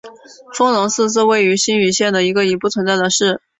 [0.57, 3.39] 丰荣市是位于新舄县的一个已不存在的市。